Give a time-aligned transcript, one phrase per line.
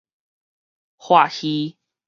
[0.97, 1.77] 喝唏